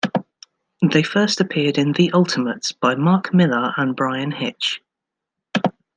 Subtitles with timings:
[0.81, 4.81] They first appeared in "The Ultimates" by Mark Millar and Bryan Hitch.